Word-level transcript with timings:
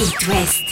It 0.00 0.28
West. 0.28 0.64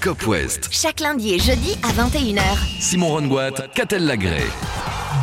Cop 0.00 0.26
West. 0.26 0.70
Chaque 0.72 1.00
lundi 1.00 1.34
et 1.34 1.38
jeudi 1.38 1.76
à 1.82 1.92
21h. 1.92 2.40
Simon 2.80 3.08
Rongoat, 3.08 3.68
Catel 3.74 4.06
Lagré. 4.06 4.44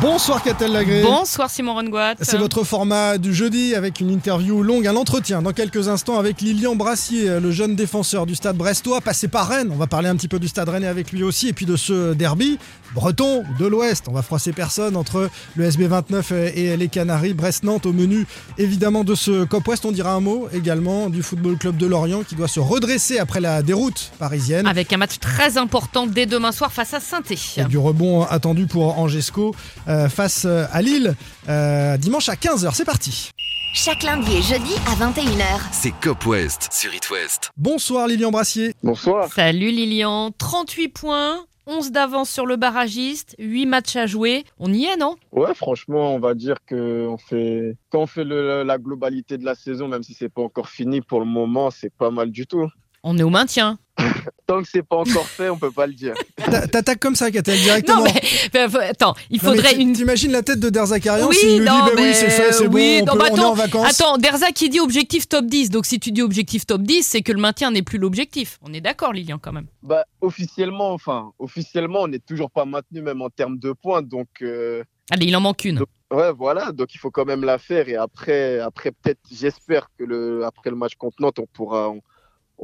Bonsoir 0.00 0.42
Catel 0.42 0.72
Lagré. 0.72 1.02
Bonsoir 1.02 1.50
Simon 1.50 1.74
Rongoat. 1.74 2.14
C'est 2.22 2.38
votre 2.38 2.64
format 2.64 3.18
du 3.18 3.34
jeudi 3.34 3.74
avec 3.74 4.00
une 4.00 4.10
interview 4.10 4.62
longue, 4.62 4.86
un 4.86 4.96
entretien 4.96 5.42
dans 5.42 5.52
quelques 5.52 5.88
instants 5.88 6.18
avec 6.18 6.40
Lilian 6.40 6.74
Brassier, 6.74 7.38
le 7.40 7.50
jeune 7.50 7.76
défenseur 7.76 8.24
du 8.24 8.34
stade 8.34 8.56
brestois, 8.56 9.00
passé 9.00 9.28
par 9.28 9.48
Rennes. 9.48 9.70
On 9.72 9.76
va 9.76 9.86
parler 9.86 10.08
un 10.08 10.16
petit 10.16 10.28
peu 10.28 10.38
du 10.38 10.48
stade 10.48 10.68
rennais 10.70 10.86
avec 10.86 11.12
lui 11.12 11.22
aussi 11.22 11.48
et 11.48 11.52
puis 11.52 11.66
de 11.66 11.76
ce 11.76 12.14
derby 12.14 12.58
breton 12.94 13.44
de 13.58 13.66
l'Ouest. 13.66 14.06
On 14.08 14.12
va 14.12 14.22
froisser 14.22 14.52
personne 14.52 14.96
entre 14.96 15.28
le 15.56 15.68
SB29 15.68 16.52
et 16.54 16.76
les 16.76 16.88
Canaries. 16.88 17.34
Brest-Nantes 17.34 17.86
au 17.86 17.92
menu 17.92 18.26
évidemment 18.58 19.04
de 19.04 19.14
ce 19.14 19.44
Cop 19.44 19.66
West. 19.68 19.84
On 19.84 19.92
dira 19.92 20.12
un 20.12 20.20
mot 20.20 20.48
également 20.52 21.10
du 21.10 21.22
Football 21.22 21.56
Club 21.58 21.76
de 21.76 21.86
Lorient 21.86 22.22
qui 22.22 22.34
doit 22.34 22.48
se 22.48 22.60
redresser 22.60 23.18
après 23.18 23.40
la 23.40 23.62
déroute 23.62 24.12
parisienne. 24.18 24.66
Avec 24.66 24.92
un 24.92 24.96
match 24.96 25.18
très 25.18 25.58
important 25.58 26.06
dès 26.06 26.26
demain 26.26 26.52
soir 26.52 26.72
face 26.72 26.94
à 26.94 27.00
saint 27.00 27.22
Et 27.56 27.64
du 27.64 27.78
rebond 27.78 28.24
attendu 28.24 28.66
pour 28.66 28.98
Angesco 28.98 29.54
euh, 29.88 30.08
face 30.08 30.44
euh, 30.44 30.64
à 30.72 30.82
Lille 30.82 31.14
euh, 31.48 31.96
dimanche 31.96 32.28
à 32.28 32.34
15h. 32.34 32.70
C'est 32.74 32.84
parti. 32.84 33.30
Chaque 33.72 34.02
lundi 34.02 34.36
et 34.36 34.42
jeudi 34.42 34.74
à 34.86 34.94
21h. 34.94 35.60
C'est 35.70 35.92
Cop 36.00 36.26
West 36.26 36.68
sur 36.72 36.92
It 36.94 37.08
West. 37.10 37.50
Bonsoir 37.56 38.08
Lilian 38.08 38.30
Brassier. 38.30 38.74
Bonsoir. 38.82 39.32
Salut 39.32 39.70
Lilian. 39.70 40.32
38 40.36 40.88
points. 40.88 41.44
11 41.66 41.92
d'avance 41.92 42.30
sur 42.30 42.46
le 42.46 42.56
barragiste, 42.56 43.36
8 43.38 43.66
matchs 43.66 43.94
à 43.94 44.06
jouer. 44.06 44.44
On 44.58 44.72
y 44.72 44.86
est, 44.86 44.96
non? 44.96 45.16
Ouais, 45.30 45.54
franchement, 45.54 46.14
on 46.14 46.18
va 46.18 46.34
dire 46.34 46.56
que 46.66 47.06
on 47.06 47.16
fait, 47.16 47.76
quand 47.90 48.00
on 48.00 48.06
fait 48.06 48.24
la 48.24 48.78
globalité 48.78 49.38
de 49.38 49.44
la 49.44 49.54
saison, 49.54 49.86
même 49.86 50.02
si 50.02 50.14
c'est 50.14 50.30
pas 50.30 50.42
encore 50.42 50.68
fini 50.68 51.00
pour 51.00 51.20
le 51.20 51.26
moment, 51.26 51.70
c'est 51.70 51.92
pas 51.92 52.10
mal 52.10 52.32
du 52.32 52.46
tout. 52.46 52.68
On 53.04 53.16
est 53.18 53.22
au 53.22 53.30
maintien. 53.30 53.78
Tant 54.46 54.62
que 54.62 54.68
c'est 54.68 54.82
pas 54.82 54.96
encore 54.96 55.26
fait, 55.26 55.48
on 55.48 55.58
peut 55.58 55.70
pas 55.70 55.86
le 55.86 55.92
dire. 55.92 56.14
T'attaques 56.36 56.98
comme 56.98 57.14
ça, 57.14 57.30
Katel, 57.30 57.58
directement. 57.60 58.04
Non, 58.04 58.12
mais, 58.52 58.84
attends, 58.88 59.14
il 59.30 59.40
faudrait 59.40 59.76
une. 59.76 59.92
T'imagines 59.92 60.32
la 60.32 60.42
tête 60.42 60.58
de 60.58 60.70
Derzakarian 60.70 61.28
oui, 61.28 61.36
s'il 61.36 61.62
non, 61.62 61.72
dit, 61.72 61.90
bah 61.94 62.02
oui, 62.02 62.14
c'est 62.14 62.30
fait, 62.30 62.52
c'est 62.52 62.66
oui, 62.66 63.02
bon, 63.02 63.02
on, 63.02 63.06
non, 63.06 63.12
peut, 63.12 63.18
bah, 63.18 63.28
on 63.32 63.36
est 63.36 63.44
en 63.44 63.54
vacances. 63.54 64.00
Attends, 64.00 64.18
Derzak 64.18 64.54
qui 64.54 64.68
dit 64.68 64.80
objectif 64.80 65.28
top 65.28 65.46
10. 65.46 65.70
Donc 65.70 65.86
si 65.86 66.00
tu 66.00 66.10
dis 66.10 66.22
objectif 66.22 66.66
top 66.66 66.82
10, 66.82 67.02
c'est 67.06 67.22
que 67.22 67.32
le 67.32 67.40
maintien 67.40 67.70
n'est 67.70 67.82
plus 67.82 67.98
l'objectif. 67.98 68.58
On 68.62 68.72
est 68.72 68.80
d'accord, 68.80 69.12
Lilian, 69.12 69.38
quand 69.40 69.52
même. 69.52 69.66
Bah, 69.82 70.04
officiellement, 70.20 70.92
enfin, 70.92 71.32
officiellement, 71.38 72.00
on 72.02 72.08
n'est 72.08 72.18
toujours 72.18 72.50
pas 72.50 72.64
maintenu, 72.64 73.02
même 73.02 73.22
en 73.22 73.30
termes 73.30 73.58
de 73.58 73.72
points. 73.72 74.02
Donc. 74.02 74.28
Euh, 74.42 74.82
Allez, 75.10 75.26
il 75.26 75.36
en 75.36 75.40
manque 75.40 75.64
une. 75.64 75.80
ouais, 76.10 76.32
voilà. 76.32 76.72
Donc 76.72 76.94
il 76.94 76.98
faut 76.98 77.10
quand 77.10 77.24
même 77.24 77.44
la 77.44 77.58
faire. 77.58 77.88
Et 77.88 77.96
après, 77.96 78.58
après 78.58 78.90
peut-être, 78.90 79.20
j'espère 79.30 79.88
que 79.96 80.04
le, 80.04 80.44
après 80.44 80.70
le 80.70 80.76
match 80.76 80.94
contre 80.96 81.16
Nantes, 81.20 81.38
on 81.38 81.46
pourra 81.46 81.90
on 81.90 82.00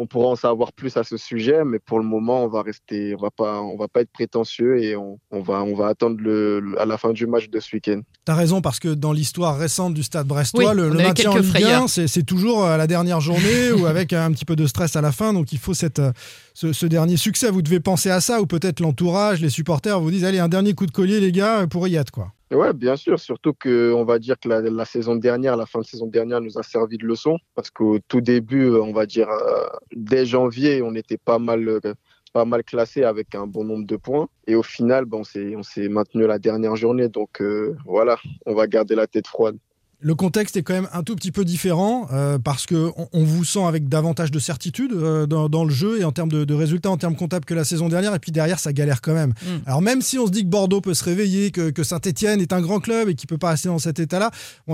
pourra 0.05 0.28
en 0.28 0.36
savoir 0.36 0.72
plus 0.75 0.94
à 0.98 1.05
ce 1.05 1.16
sujet, 1.16 1.64
mais 1.64 1.78
pour 1.78 1.98
le 1.98 2.05
moment, 2.05 2.44
on 2.44 2.48
va 2.48 2.61
rester, 2.61 3.14
on 3.14 3.22
va 3.22 3.30
pas, 3.30 3.62
on 3.62 3.78
va 3.78 3.89
pas 3.89 4.03
être 4.03 4.12
prétentieux 4.12 4.83
et 4.83 4.94
on, 4.94 5.19
va, 5.30 5.62
on 5.62 5.75
va 5.75 5.86
attendre 5.86 6.16
le, 6.20 6.75
à 6.78 6.84
la 6.84 6.98
fin 6.98 7.12
du 7.12 7.27
match 7.27 7.48
de 7.48 7.58
ce 7.58 7.75
week-end. 7.75 8.03
Tu 8.27 8.33
as 8.33 8.34
raison 8.34 8.61
parce 8.61 8.78
que 8.78 8.88
dans 8.88 9.12
l'histoire 9.12 9.56
récente 9.56 9.94
du 9.94 10.03
Stade 10.03 10.27
Brestois, 10.27 10.75
le, 10.75 10.91
maintien 10.91 11.30
en 11.30 11.38
Ligue 11.38 11.64
1, 11.64 11.88
c'est 11.88 12.27
toujours 12.27 12.64
à 12.64 12.77
la 12.77 12.86
dernière 12.86 13.20
journée 13.20 13.72
ou 13.78 13.86
avec 13.86 14.12
un 14.12 14.30
petit 14.33 14.44
peu 14.44 14.56
de 14.56 14.66
stress 14.66 14.97
à 14.97 15.00
la 15.00 15.12
fin. 15.12 15.33
Donc 15.33 15.53
il 15.53 15.58
faut 15.58 15.75
cette, 15.75 16.03
ce, 16.53 16.86
dernier 16.86 17.16
succès. 17.16 17.50
Vous 17.50 17.62
devez 17.62 17.81
penser 17.81 18.10
à 18.10 18.20
ça 18.20 18.42
ou 18.42 18.47
peut-être 18.47 18.81
l'entourage, 18.81 19.41
les 19.41 19.50
supporters 19.50 19.98
vous 19.98 20.10
disent 20.10 20.25
allez 20.25 20.41
un 20.41 20.48
dernier 20.48 20.75
coup 20.75 20.84
de 20.84 20.91
collier 20.91 21.20
les 21.20 21.33
gars 21.33 21.66
pour 21.66 21.84
Riyad 21.84 22.10
quoi. 22.10 22.33
Ouais, 22.52 22.72
bien 22.72 22.97
sûr. 22.97 23.19
Surtout 23.19 23.55
que 23.55 23.92
on 23.92 24.05
va 24.05 24.19
dire 24.20 24.39
que 24.39 24.48
la, 24.48 24.84
saison 24.84 25.16
dernière, 25.16 25.56
la 25.56 25.66
fin 25.66 25.80
de 25.80 25.84
saison 25.84 26.06
dernière, 26.06 26.41
nous 26.41 26.58
a 26.58 26.62
servi 26.62 26.97
de 26.97 27.05
leçon 27.05 27.38
parce 27.56 27.70
qu'au 27.70 27.98
tout 28.06 28.20
début, 28.20 28.70
on 28.70 28.92
va 28.92 29.05
dire 29.06 29.28
euh, 29.28 29.66
dès 29.94 30.27
janvier, 30.27 30.80
on 30.83 30.94
était 30.94 31.19
pas 31.19 31.41
mal, 31.41 31.69
euh, 31.69 31.94
pas 32.32 32.44
mal 32.44 32.62
classé 32.62 33.03
avec 33.03 33.34
un 33.34 33.48
bon 33.48 33.65
nombre 33.65 33.87
de 33.87 33.97
points. 33.97 34.28
Et 34.47 34.54
au 34.54 34.62
final, 34.62 35.06
bon, 35.06 35.22
on 35.22 35.62
s'est 35.62 35.88
maintenu 35.88 36.26
la 36.26 36.38
dernière 36.38 36.76
journée. 36.76 37.09
Donc 37.09 37.41
euh, 37.41 37.76
voilà, 37.84 38.16
on 38.47 38.54
va 38.54 38.69
garder 38.69 38.94
la 38.94 39.09
tête 39.09 39.26
froide. 39.26 39.59
Le 40.00 40.14
contexte 40.14 40.58
est 40.58 40.62
quand 40.62 40.74
même 40.74 40.88
un 40.92 41.02
tout 41.02 41.16
petit 41.16 41.32
peu 41.32 41.42
différent 41.42 42.06
euh, 42.12 42.38
parce 42.38 42.66
que 42.66 42.90
on, 43.14 43.24
vous 43.24 43.46
sent 43.46 43.64
avec 43.64 43.88
davantage 43.88 44.30
de 44.30 44.38
certitude 44.38 44.92
euh, 44.92 45.26
dans, 45.26 45.64
le 45.64 45.70
jeu 45.70 45.98
et 45.98 46.04
en 46.04 46.12
termes 46.12 46.30
de, 46.30 46.54
résultats, 46.54 46.90
en 46.90 46.98
termes 46.98 47.16
comptables 47.16 47.46
que 47.46 47.54
la 47.54 47.64
saison 47.64 47.88
dernière. 47.88 48.14
Et 48.14 48.18
puis 48.18 48.30
derrière, 48.30 48.58
ça 48.58 48.74
galère 48.74 49.00
quand 49.00 49.14
même. 49.14 49.30
Mm. 49.30 49.48
Alors 49.64 49.80
même 49.80 50.02
si 50.02 50.18
on 50.18 50.26
se 50.26 50.32
dit 50.32 50.42
que 50.42 50.48
Bordeaux 50.48 50.82
peut 50.82 50.92
se 50.92 51.02
réveiller, 51.02 51.50
que, 51.50 51.82
Saint-Etienne 51.82 52.42
est 52.42 52.52
un 52.52 52.60
grand 52.60 52.78
club 52.78 53.08
et 53.08 53.14
qu'il 53.14 53.26
peut 53.26 53.38
pas 53.38 53.50
rester 53.50 53.68
dans 53.68 53.78
cet 53.78 53.98
état-là, 53.98 54.30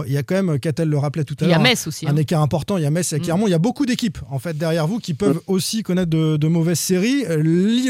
il 0.06 0.12
y 0.12 0.16
a 0.16 0.24
quand 0.24 0.42
même, 0.42 0.58
Catel 0.58 0.88
le 0.88 0.98
rappelait 0.98 1.24
tout 1.24 1.36
à 1.38 1.44
l'heure, 1.44 1.50
il 1.50 1.52
y 1.52 1.60
a 1.60 1.62
Metz 1.62 1.86
aussi, 1.86 2.06
un, 2.06 2.10
hein. 2.10 2.16
écart 2.16 2.42
important. 2.42 2.76
Il 2.76 2.82
y 2.82 2.86
a 2.86 2.90
Metz 2.90 3.12
et 3.12 3.18
mm. 3.18 3.22
Clermont. 3.22 3.46
Il 3.46 3.50
y 3.50 3.54
a 3.54 3.58
beaucoup 3.60 3.86
d'équipes 3.86 4.18
en 4.28 4.40
fait 4.40 4.58
derrière 4.58 4.88
vous 4.88 4.98
qui 4.98 5.14
peuvent 5.14 5.36
mm. 5.36 5.52
aussi 5.52 5.82
connaître 5.84 6.10
de, 6.10 6.48
mauvaises 6.48 6.80
séries. 6.80 7.24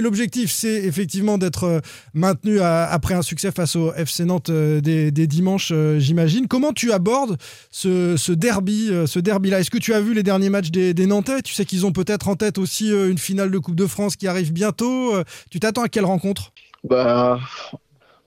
L'objectif, 0.03 0.53
c'est 0.53 0.84
effectivement 0.84 1.38
d'être 1.38 1.64
euh, 1.64 1.81
maintenu 2.12 2.60
après 2.60 3.14
un 3.14 3.22
succès 3.22 3.50
face 3.53 3.75
au 3.75 3.94
FC 3.94 4.26
Nantes 4.26 4.50
des, 4.50 5.10
des 5.10 5.26
dimanches, 5.26 5.72
j'imagine. 5.97 6.47
Comment 6.47 6.72
tu 6.72 6.93
abordes 6.93 7.22
ce 7.71 8.33
derby, 8.33 8.88
euh, 8.91 9.06
ce 9.06 9.19
derby-là. 9.19 9.60
Est-ce 9.60 9.71
que 9.71 9.78
tu 9.78 9.94
as 9.94 10.00
vu 10.00 10.15
les 10.15 10.22
derniers 10.22 10.50
matchs 10.50 10.71
des, 10.71 11.06
Nantais? 11.06 11.43
Tu 11.43 11.55
sais 11.55 11.65
qu'ils 11.65 11.87
ont 11.87 11.93
peut-être 11.93 12.28
en 12.28 12.37
tête 12.37 12.59
aussi 12.59 12.93
euh, 12.93 13.10
une 13.10 13.19
finale 13.19 13.50
de 13.50 13.59
Coupe 13.59 13.75
de 13.75 13.87
France 13.87 14.16
qui 14.16 14.28
arrive 14.28 14.53
bientôt. 14.53 15.15
Euh, 15.15 15.25
tu 15.50 15.61
t'attends 15.61 15.82
à 15.82 15.88
quelle 15.88 16.05
rencontre? 16.05 16.53
Bah, 16.84 17.38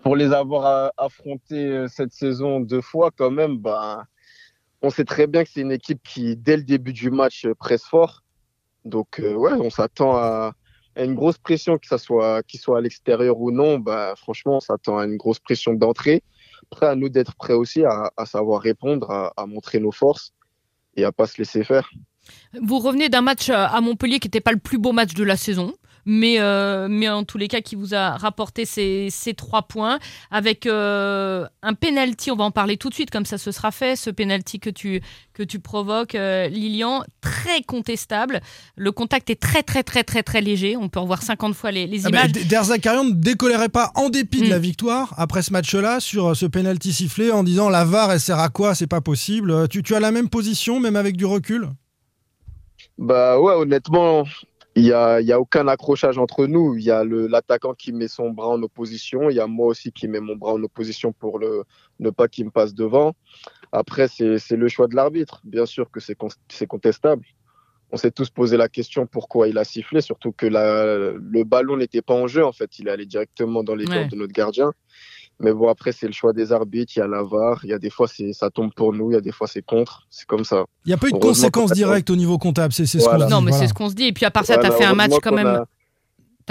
Pour 0.04 0.16
les 0.16 0.32
avoir 0.32 0.92
affrontés 0.98 1.86
cette 1.90 2.14
saison 2.14 2.60
deux 2.60 2.82
fois, 2.82 3.12
quand 3.16 3.32
même, 3.32 3.58
bah, 3.58 4.04
on 4.82 4.90
sait 4.90 5.06
très 5.06 5.28
bien 5.28 5.44
que 5.44 5.50
c'est 5.52 5.62
une 5.62 5.72
équipe 5.72 6.02
qui, 6.04 6.36
dès 6.36 6.58
le 6.58 6.64
début 6.64 6.94
du 6.94 7.10
match, 7.10 7.48
presse 7.60 7.84
fort. 7.84 8.24
Donc, 8.86 9.22
on 9.22 9.70
s'attend 9.70 10.16
à, 10.16 10.54
une 10.96 11.16
grosse 11.16 11.38
pression, 11.38 11.78
que 11.78 11.88
ça 11.88 11.98
soit 11.98 12.38
à 12.38 12.82
l'extérieur 12.82 13.40
ou 13.40 13.52
non. 13.52 13.80
Bah, 13.80 14.14
franchement, 14.16 14.58
on 14.58 14.62
s'attend 14.62 14.98
à 14.98 15.06
une 15.06 15.18
grosse 15.18 15.40
pression 15.40 15.74
d'entrée. 15.74 16.24
Après, 16.72 16.88
à 16.88 16.96
nous 16.96 17.10
d'être 17.10 17.36
prêts 17.36 17.54
aussi 17.54 17.84
à, 17.86 18.12
savoir 18.26 18.62
répondre, 18.62 19.32
à, 19.36 19.46
montrer 19.46 19.80
nos 19.80 19.92
forces 19.92 20.34
et 20.96 21.04
à 21.04 21.12
pas 21.12 21.28
se 21.28 21.38
laisser 21.38 21.64
faire. 21.64 21.90
Vous 22.60 22.80
revenez 22.80 23.10
d'un 23.10 23.22
match 23.22 23.50
à 23.50 23.80
Montpellier 23.82 24.20
qui 24.20 24.28
n'était 24.28 24.42
pas 24.42 24.52
le 24.52 24.60
plus 24.60 24.78
beau 24.78 24.92
match 24.92 25.14
de 25.14 25.24
la 25.24 25.38
saison 25.38 25.74
mais, 26.06 26.40
euh, 26.40 26.88
mais 26.90 27.10
en 27.10 27.24
tous 27.24 27.38
les 27.38 27.48
cas 27.48 27.62
qui 27.62 27.76
vous 27.76 27.94
a 27.94 28.18
rapporté 28.18 28.66
ces, 28.66 29.08
ces 29.10 29.34
trois 29.34 29.64
points 29.64 30.00
avec 30.32 30.66
euh, 30.66 31.46
un 31.64 31.74
penalty, 31.74 32.32
on 32.32 32.36
va 32.36 32.44
en 32.44 32.52
parler 32.52 32.78
tout 32.78 32.90
de 32.90 32.94
suite 32.94 33.10
comme 33.10 33.26
ça 33.26 33.38
ce 33.38 33.52
sera 33.52 33.72
fait, 33.72 33.96
ce 33.96 34.10
penalty 34.10 34.60
que 34.60 34.70
tu, 34.70 35.02
que 35.34 35.44
tu 35.44 35.60
provoques 35.60 36.16
euh, 36.16 36.48
Lilian, 36.48 37.04
très 37.22 37.64
contestable, 37.64 38.42
le 38.76 38.92
contact 38.92 39.30
est 39.30 39.42
très 39.42 39.64
très 39.64 39.84
très 39.84 40.04
très 40.04 40.24
très 40.24 40.42
léger, 40.42 40.78
on 40.78 40.90
peut 40.90 41.00
revoir 41.00 41.24
50 41.24 41.56
fois 41.56 41.72
les, 41.72 41.88
les 41.88 42.06
ah, 42.06 42.10
images. 42.10 42.34
ne 42.34 43.12
décollerait 43.12 43.70
pas 43.70 43.92
en 43.96 44.10
dépit 44.10 44.42
de 44.42 44.50
la 44.50 44.60
mm. 44.60 44.62
victoire 44.62 45.14
après 45.18 45.42
ce 45.42 45.52
match-là 45.52 46.00
sur 46.00 46.36
ce 46.36 46.46
penalty 46.46 46.94
sifflé 46.94 47.32
en 47.32 47.44
disant 47.44 47.70
la 47.70 47.84
VAR 47.84 48.12
elle 48.12 48.20
sert 48.20 48.40
à 48.40 48.50
quoi, 48.50 48.76
c'est 48.76 48.88
pas 48.88 49.02
possible. 49.02 49.68
Tu, 49.70 49.82
tu 49.82 49.96
as 49.96 50.00
la 50.00 50.12
même 50.12 50.30
position 50.30 50.80
même 50.80 50.96
avec 50.96 51.18
du 51.18 51.26
recul? 51.26 51.70
Bah 52.98 53.40
ouais, 53.40 53.54
honnêtement, 53.54 54.24
il 54.76 54.84
n'y 54.84 54.92
a, 54.92 55.22
y 55.22 55.32
a 55.32 55.40
aucun 55.40 55.68
accrochage 55.70 56.18
entre 56.18 56.48
nous. 56.48 56.76
Il 56.76 56.84
y 56.84 56.92
a 56.92 57.04
l'attaquant 57.06 57.74
qui 57.74 57.94
met 57.94 58.10
son 58.10 58.32
bras 58.32 58.50
en 58.50 58.62
opposition. 58.62 59.30
Il 59.30 59.36
y 59.36 59.40
a 59.40 59.48
moi 59.48 59.68
aussi 59.68 59.92
qui 59.92 60.08
mets 60.10 60.20
mon 60.20 60.36
bras 60.36 60.54
en 60.54 60.62
opposition 60.64 61.14
pour 61.14 61.40
le, 61.40 61.64
ne 62.00 62.10
pas 62.10 62.28
qu'il 62.28 62.46
me 62.46 62.52
passe 62.52 62.74
devant. 62.74 63.14
Après, 63.72 64.08
c'est 64.10 64.52
le 64.52 64.68
choix 64.68 64.88
de 64.88 64.96
l'arbitre. 64.96 65.42
Bien 65.46 65.66
sûr 65.66 65.90
que 65.90 66.02
c'est 66.02 66.66
contestable. 66.68 67.26
On 67.92 67.98
s'est 67.98 68.12
tous 68.12 68.30
posé 68.30 68.58
la 68.58 68.68
question 68.68 69.06
pourquoi 69.06 69.48
il 69.48 69.58
a 69.58 69.64
sifflé, 69.64 70.02
surtout 70.02 70.34
que 70.34 70.46
la, 70.46 71.12
le 71.12 71.44
ballon 71.46 71.78
n'était 71.78 72.02
pas 72.02 72.16
en 72.16 72.28
jeu. 72.28 72.44
En 72.44 72.52
fait, 72.52 72.78
il 72.80 72.90
est 72.90 72.92
allé 72.92 73.06
directement 73.06 73.64
dans 73.64 73.76
les 73.76 73.88
ouais. 73.88 74.08
de 74.08 74.16
notre 74.18 74.34
gardien. 74.34 74.74
Mais 75.40 75.52
bon, 75.54 75.68
après, 75.68 75.92
c'est 75.92 76.08
le 76.08 76.14
choix 76.14 76.34
des 76.34 76.52
arbitres. 76.52 76.94
Il 76.96 77.00
y 77.00 77.02
a 77.02 77.08
la 77.08 77.24
VAR. 77.24 77.60
Il 77.64 77.70
y 77.70 77.74
a 77.74 77.80
des 77.80 77.90
fois, 77.90 78.08
ça 78.08 78.50
tombe 78.50 78.74
pour 78.74 78.94
nous. 78.94 79.12
Il 79.12 79.16
y 79.16 79.18
a 79.18 79.22
des 79.22 79.32
fois, 79.32 79.48
c'est 79.48 79.62
contre. 79.62 80.08
C'est 80.10 80.26
comme 80.26 80.46
ça. 80.46 80.66
Il 80.86 80.90
n'y 80.90 80.94
a 80.94 80.98
pas 80.98 81.10
eu 81.10 81.12
de 81.12 81.18
conséquences 81.18 81.72
directes 81.72 82.10
au 82.10 82.16
niveau 82.16 82.38
comptable. 82.38 82.74
C'est 82.74 82.86
ce 82.86 82.98
qu'on 83.00 83.18
Non, 83.28 83.42
mais 83.42 83.52
c'est 83.52 83.68
ce 83.68 83.74
qu'on 83.74 83.90
se 83.90 83.96
dit. 83.96 84.06
Et 84.06 84.14
puis, 84.14 84.26
à 84.26 84.32
part 84.32 84.46
ça, 84.46 84.58
tu 84.58 84.66
as 84.66 84.72
fait 84.72 84.86
un 84.86 84.96
match 84.96 85.14
quand 85.22 85.34
même. 85.34 85.66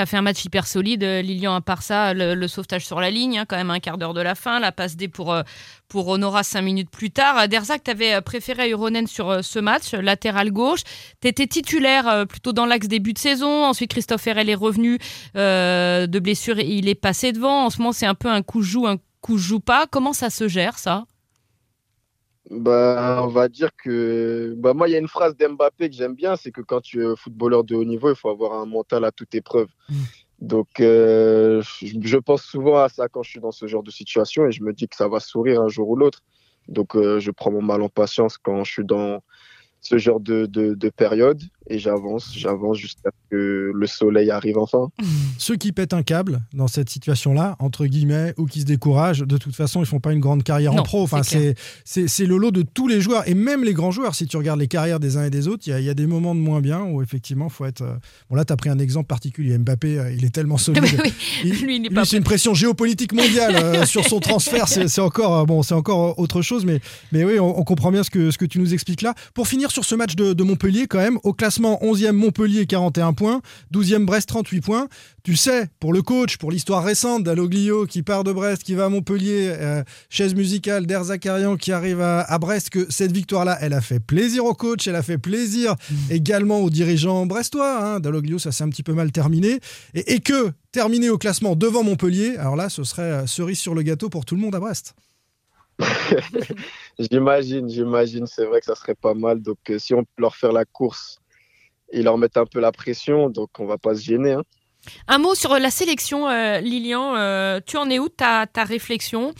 As 0.02 0.06
fait 0.06 0.16
un 0.16 0.22
match 0.22 0.44
hyper 0.44 0.66
solide, 0.66 1.04
euh, 1.04 1.22
Lilian, 1.22 1.54
à 1.54 1.60
part 1.60 1.82
ça, 1.82 2.14
le, 2.14 2.48
sauvetage 2.48 2.86
sur 2.86 3.00
la 3.00 3.10
ligne, 3.10 3.38
hein, 3.38 3.44
quand 3.46 3.56
même 3.56 3.70
un 3.70 3.80
quart 3.80 3.98
d'heure 3.98 4.14
de 4.14 4.20
la 4.20 4.34
fin, 4.34 4.60
la 4.60 4.72
passe 4.72 4.96
D 4.96 5.08
pour, 5.08 5.32
euh, 5.32 5.42
pour 5.88 6.08
Honora 6.08 6.42
cinq 6.42 6.62
minutes 6.62 6.90
plus 6.90 7.10
tard. 7.10 7.48
Derzak, 7.48 7.84
tu 7.84 7.90
avais 7.90 8.14
euh, 8.14 8.20
préféré 8.20 8.70
Euronen 8.70 9.06
sur 9.06 9.44
ce 9.44 9.58
match, 9.58 9.92
latéral 9.92 10.50
gauche. 10.50 10.82
Tu 11.20 11.28
étais 11.28 11.46
titulaire 11.46 12.26
plutôt 12.28 12.52
dans 12.52 12.66
l'axe 12.66 12.88
début 12.88 13.12
de 13.12 13.18
saison. 13.18 13.64
Ensuite, 13.64 13.90
Christophe 13.90 14.26
Herrel 14.26 14.48
est 14.48 14.54
revenu 14.54 14.98
de 15.34 16.18
blessure 16.18 16.58
et 16.58 16.66
il 16.66 16.88
est 16.88 16.94
passé 16.94 17.32
devant. 17.32 17.64
En 17.66 17.70
ce 17.70 17.78
moment, 17.78 17.92
c'est 17.92 18.06
un 18.06 18.14
peu 18.14 18.28
un 18.28 18.42
coup 18.42 18.62
joue, 18.62 18.86
un 18.86 18.98
coup 19.20 19.38
joue 19.38 19.60
pas. 19.60 19.86
Comment 19.90 20.12
ça 20.12 20.30
se 20.30 20.48
gère, 20.48 20.78
ça? 20.78 21.04
Bah, 22.50 23.20
on 23.22 23.28
va 23.28 23.48
dire 23.48 23.70
que 23.76 24.54
bah, 24.56 24.74
moi, 24.74 24.88
il 24.88 24.92
y 24.92 24.94
a 24.94 24.98
une 24.98 25.08
phrase 25.08 25.36
d'Mbappé 25.36 25.88
que 25.88 25.96
j'aime 25.96 26.14
bien, 26.14 26.36
c'est 26.36 26.50
que 26.50 26.60
quand 26.60 26.80
tu 26.80 27.02
es 27.02 27.16
footballeur 27.16 27.64
de 27.64 27.74
haut 27.74 27.84
niveau, 27.84 28.10
il 28.10 28.16
faut 28.16 28.28
avoir 28.28 28.52
un 28.54 28.66
mental 28.66 29.04
à 29.04 29.12
toute 29.12 29.34
épreuve. 29.34 29.68
Mm. 29.88 29.94
Donc, 30.40 30.68
je 30.78 32.16
pense 32.18 32.42
souvent 32.42 32.78
à 32.78 32.88
ça 32.88 33.08
quand 33.08 33.22
je 33.22 33.30
suis 33.30 33.40
dans 33.40 33.52
ce 33.52 33.66
genre 33.66 33.82
de 33.82 33.90
situation 33.90 34.46
et 34.46 34.52
je 34.52 34.62
me 34.62 34.72
dis 34.74 34.88
que 34.88 34.96
ça 34.96 35.08
va 35.08 35.20
sourire 35.20 35.62
un 35.62 35.68
jour 35.68 35.88
ou 35.88 35.96
l'autre. 35.96 36.20
Donc, 36.68 36.94
je 36.94 37.30
prends 37.30 37.50
mon 37.50 37.62
mal 37.62 37.80
en 37.80 37.88
patience 37.88 38.36
quand 38.36 38.62
je 38.64 38.72
suis 38.72 38.84
dans 38.84 39.22
ce 39.84 39.98
genre 39.98 40.20
de, 40.20 40.46
de, 40.46 40.88
période 40.88 41.42
et 41.68 41.78
j'avance, 41.78 42.32
j'avance 42.36 42.76
jusqu'à 42.76 43.10
ce 43.10 43.30
que 43.30 43.72
le 43.74 43.86
soleil 43.86 44.30
arrive 44.30 44.58
enfin. 44.58 44.88
Ceux 45.38 45.56
qui 45.56 45.72
pètent 45.72 45.94
un 45.94 46.02
câble 46.02 46.40
dans 46.52 46.68
cette 46.68 46.90
situation-là, 46.90 47.56
entre 47.58 47.86
guillemets, 47.86 48.34
ou 48.36 48.46
qui 48.46 48.60
se 48.60 48.66
découragent, 48.66 49.20
de 49.20 49.36
toute 49.38 49.54
façon, 49.54 49.80
ils 49.80 49.86
font 49.86 50.00
pas 50.00 50.12
une 50.12 50.20
grande 50.20 50.42
carrière 50.42 50.74
en 50.74 50.82
pro. 50.82 51.02
Enfin, 51.02 51.22
c'est, 51.22 51.54
c'est, 51.84 52.26
le 52.26 52.36
lot 52.36 52.50
de 52.50 52.62
tous 52.62 52.88
les 52.88 53.00
joueurs 53.00 53.28
et 53.28 53.34
même 53.34 53.64
les 53.64 53.72
grands 53.72 53.90
joueurs. 53.90 54.14
Si 54.14 54.26
tu 54.26 54.36
regardes 54.36 54.60
les 54.60 54.68
carrières 54.68 55.00
des 55.00 55.16
uns 55.16 55.24
et 55.24 55.30
des 55.30 55.48
autres, 55.48 55.64
il 55.66 55.78
y, 55.78 55.84
y, 55.84 55.90
a 55.90 55.94
des 55.94 56.06
moments 56.06 56.34
de 56.34 56.40
moins 56.40 56.60
bien 56.60 56.82
où 56.82 57.02
effectivement, 57.02 57.48
faut 57.48 57.64
être. 57.64 57.82
Euh, 57.82 57.94
bon, 58.30 58.36
là, 58.36 58.44
tu 58.44 58.52
as 58.52 58.56
pris 58.56 58.70
un 58.70 58.78
exemple 58.78 59.06
particulier. 59.06 59.56
Mbappé, 59.58 59.98
euh, 59.98 60.12
il 60.12 60.24
est 60.24 60.34
tellement 60.34 60.56
solide. 60.58 60.84
lui, 61.44 61.76
il 61.76 62.04
c'est 62.04 62.16
une 62.18 62.24
pression 62.24 62.54
géopolitique 62.54 63.12
mondiale 63.12 63.56
euh, 63.56 63.86
sur 63.86 64.04
son 64.04 64.20
transfert. 64.20 64.68
C'est, 64.68 65.00
encore, 65.00 65.46
bon, 65.46 65.62
c'est 65.62 65.74
encore 65.74 66.18
autre 66.18 66.42
chose, 66.42 66.64
mais, 66.64 66.80
mais 67.12 67.24
oui, 67.24 67.38
on, 67.38 67.58
on, 67.58 67.64
comprend 67.64 67.90
bien 67.90 68.02
ce 68.02 68.10
que, 68.10 68.30
ce 68.30 68.38
que 68.38 68.44
tu 68.44 68.58
nous 68.58 68.74
expliques 68.74 69.02
là. 69.02 69.14
Pour 69.32 69.48
finir 69.48 69.70
sur 69.70 69.84
ce 69.84 69.94
match 69.94 70.14
de, 70.14 70.42
Montpellier, 70.44 70.86
quand 70.86 70.98
même, 70.98 71.18
au 71.22 71.32
classement 71.32 71.53
11e 71.62 72.12
Montpellier 72.12 72.66
41 72.66 73.12
points, 73.12 73.40
12e 73.72 74.04
Brest 74.04 74.28
38 74.28 74.60
points. 74.60 74.88
Tu 75.22 75.36
sais, 75.36 75.68
pour 75.80 75.92
le 75.92 76.02
coach, 76.02 76.36
pour 76.36 76.50
l'histoire 76.50 76.84
récente 76.84 77.24
d'Aloglio 77.24 77.86
qui 77.86 78.02
part 78.02 78.24
de 78.24 78.32
Brest, 78.32 78.62
qui 78.62 78.74
va 78.74 78.86
à 78.86 78.88
Montpellier, 78.88 79.54
euh, 79.58 79.82
chaise 80.10 80.34
musicale 80.34 80.86
d'Air 80.86 81.04
Zakarian 81.04 81.56
qui 81.56 81.72
arrive 81.72 82.00
à, 82.00 82.38
Brest, 82.38 82.70
que 82.70 82.86
cette 82.90 83.12
victoire-là, 83.12 83.56
elle 83.60 83.72
a 83.72 83.80
fait 83.80 84.00
plaisir 84.00 84.44
au 84.44 84.54
coach, 84.54 84.86
elle 84.86 84.96
a 84.96 85.02
fait 85.02 85.18
plaisir 85.18 85.72
mmh. 85.72 85.94
également 86.10 86.60
aux 86.60 86.70
dirigeants 86.70 87.24
brestois. 87.26 87.82
Hein. 87.82 88.00
Dalloglio, 88.00 88.38
ça 88.38 88.52
s'est 88.52 88.64
un 88.64 88.68
petit 88.68 88.82
peu 88.82 88.92
mal 88.92 89.12
terminé. 89.12 89.60
Et, 89.94 90.14
et 90.14 90.20
que 90.20 90.52
terminer 90.72 91.08
au 91.08 91.18
classement 91.18 91.56
devant 91.56 91.82
Montpellier, 91.82 92.36
alors 92.36 92.56
là, 92.56 92.68
ce 92.68 92.84
serait 92.84 93.02
euh, 93.02 93.26
cerise 93.26 93.58
sur 93.58 93.74
le 93.74 93.82
gâteau 93.82 94.10
pour 94.10 94.24
tout 94.24 94.34
le 94.34 94.40
monde 94.40 94.54
à 94.54 94.60
Brest. 94.60 94.94
j'imagine, 96.98 97.68
j'imagine. 97.68 98.26
C'est 98.26 98.44
vrai 98.44 98.60
que 98.60 98.66
ça 98.66 98.74
serait 98.74 98.94
pas 98.94 99.14
mal. 99.14 99.40
Donc, 99.40 99.58
euh, 99.70 99.78
si 99.78 99.94
on 99.94 100.04
peut 100.04 100.22
leur 100.22 100.36
faire 100.36 100.52
la 100.52 100.64
course 100.64 101.20
et 101.94 102.02
leur 102.02 102.18
mettre 102.18 102.38
un 102.38 102.46
peu 102.46 102.60
la 102.60 102.72
pression, 102.72 103.30
donc 103.30 103.50
on 103.58 103.66
va 103.66 103.78
pas 103.78 103.94
se 103.94 104.02
gêner. 104.02 104.32
Hein. 104.32 104.42
Un 105.08 105.18
mot 105.18 105.34
sur 105.34 105.58
la 105.58 105.70
sélection, 105.70 106.28
euh, 106.28 106.60
Lilian. 106.60 107.14
Euh, 107.16 107.60
tu 107.64 107.76
en 107.76 107.88
es 107.88 107.98
où 107.98 108.08
ta, 108.08 108.46
ta 108.46 108.64
réflexion? 108.64 109.32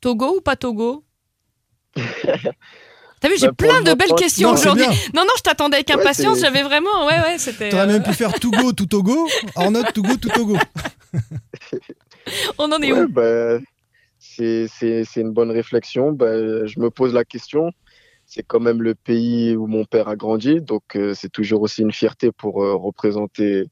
Togo 0.00 0.36
ou 0.36 0.40
pas 0.40 0.56
Togo? 0.56 1.04
T'as 1.96 3.28
vu, 3.28 3.34
j'ai 3.38 3.46
bah, 3.48 3.54
plein 3.56 3.82
de 3.82 3.94
belles 3.94 4.14
questions 4.16 4.50
aujourd'hui. 4.50 4.86
Non, 5.14 5.22
non, 5.22 5.32
je 5.36 5.42
t'attendais 5.42 5.76
avec 5.76 5.90
impatience. 5.90 6.40
J'avais 6.40 6.62
vraiment, 6.62 7.06
ouais, 7.06 7.20
ouais, 7.20 7.38
c'était. 7.38 7.68
T'aurais 7.68 7.86
même 7.86 8.02
pu 8.02 8.12
faire 8.12 8.32
Togo, 8.38 8.72
tout 8.72 8.86
Togo. 8.86 9.28
En 9.54 9.70
note, 9.70 9.92
Togo, 9.92 10.16
tout 10.16 10.28
Togo. 10.28 10.56
On 12.58 12.70
en 12.70 12.78
est 12.78 12.92
où? 12.92 13.08
bah, 13.08 13.58
c'est 14.18 15.06
une 15.16 15.32
bonne 15.32 15.52
réflexion. 15.52 16.10
Ben, 16.10 16.66
je 16.66 16.80
me 16.80 16.90
pose 16.90 17.14
la 17.14 17.24
question. 17.24 17.70
C'est 18.34 18.42
quand 18.42 18.60
même 18.60 18.80
le 18.80 18.94
pays 18.94 19.54
où 19.56 19.66
mon 19.66 19.84
père 19.84 20.08
a 20.08 20.16
grandi, 20.16 20.62
donc 20.62 20.96
euh, 20.96 21.12
c'est 21.12 21.28
toujours 21.28 21.60
aussi 21.60 21.82
une 21.82 21.92
fierté 21.92 22.32
pour 22.32 22.62
euh, 22.64 22.74
représenter 22.74 23.66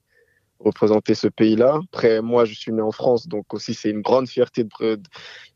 représenter 0.59 1.15
ce 1.15 1.29
pays-là. 1.29 1.81
Après, 1.91 2.21
moi, 2.21 2.45
je 2.45 2.53
suis 2.53 2.71
né 2.71 2.83
en 2.83 2.93
France, 2.93 3.27
donc 3.27 3.55
aussi 3.55 3.73
c'est 3.73 3.89
une 3.89 4.03
grande 4.03 4.29
fierté. 4.29 4.65
De... 4.65 5.01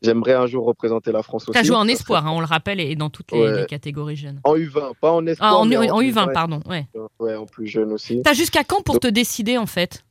J'aimerais 0.01 0.33
un 0.33 0.47
jour 0.47 0.65
représenter 0.65 1.11
la 1.11 1.21
France 1.21 1.43
aussi. 1.43 1.51
Tu 1.51 1.57
as 1.59 1.63
joué 1.63 1.75
en 1.75 1.87
espoir, 1.87 2.25
hein, 2.25 2.31
on 2.33 2.39
le 2.39 2.47
rappelle, 2.47 2.79
et 2.79 2.95
dans 2.95 3.11
toutes 3.11 3.31
les, 3.31 3.67
catégories 3.67 4.15
jeunes. 4.15 4.41
En 4.43 4.55
U20, 4.55 4.93
pas 4.99 5.11
en 5.11 5.27
espoir. 5.27 5.53
Ah, 5.53 5.57
en, 5.57 5.67
U20, 5.67 6.33
pardon. 6.33 6.61
Ouais. 6.67 6.87
ouais, 7.19 7.35
en 7.35 7.45
plus 7.45 7.67
jeune 7.67 7.91
aussi. 7.91 8.23
Tu 8.23 8.27
as 8.27 8.33
jusqu'à 8.33 8.63
quand 8.63 8.81
pour 8.81 8.99
te 8.99 9.07
décider, 9.07 9.59
en 9.59 9.67
fait? 9.67 10.03